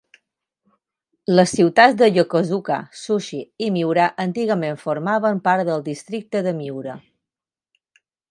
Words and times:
Les 1.39 1.51
ciutats 1.57 1.97
de 1.97 2.07
Yokosuka, 2.13 2.77
Zushi 3.01 3.41
i 3.67 3.69
Miura 3.77 4.07
antigament 4.25 4.81
formaven 4.87 5.43
part 5.49 5.67
del 5.71 5.85
districte 5.91 6.45
de 6.51 6.55
Miura. 6.63 6.97